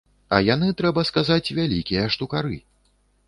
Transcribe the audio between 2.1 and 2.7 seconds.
штукары.